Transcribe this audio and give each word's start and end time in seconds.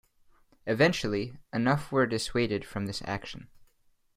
Eventually, 0.65 1.37
enough 1.53 1.91
were 1.91 2.07
dissuaded 2.07 2.65
from 2.65 2.87
this 2.87 3.03
action. 3.05 3.49